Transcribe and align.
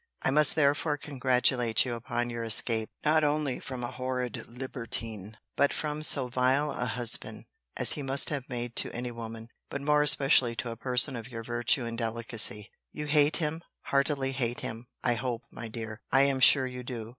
I 0.23 0.31
must 0.31 0.55
therefore 0.55 0.97
congratulate 0.97 1.85
you 1.85 1.93
upon 1.93 2.31
your 2.31 2.43
escape, 2.43 2.89
not 3.05 3.23
only 3.23 3.59
from 3.59 3.83
a 3.83 3.91
horrid 3.91 4.47
libertine, 4.47 5.37
but 5.55 5.71
from 5.71 6.01
so 6.01 6.27
vile 6.27 6.71
a 6.71 6.87
husband, 6.87 7.45
as 7.77 7.91
he 7.91 8.01
must 8.01 8.31
have 8.31 8.49
made 8.49 8.75
to 8.77 8.91
any 8.95 9.11
woman; 9.11 9.49
but 9.69 9.79
more 9.79 10.01
especially 10.01 10.55
to 10.55 10.71
a 10.71 10.75
person 10.75 11.15
of 11.15 11.29
your 11.29 11.43
virtue 11.43 11.85
and 11.85 11.99
delicacy. 11.99 12.71
You 12.91 13.05
hate 13.05 13.37
him, 13.37 13.61
heartily 13.81 14.31
hate 14.31 14.61
him, 14.61 14.87
I 15.03 15.13
hope, 15.13 15.43
my 15.51 15.67
dear—I 15.67 16.21
am 16.21 16.39
sure 16.39 16.65
you 16.65 16.81
do. 16.81 17.09